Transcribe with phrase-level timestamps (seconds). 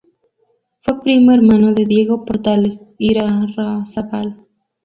[0.83, 4.47] Fue primo hermano de Diego Portales Irarrázaval.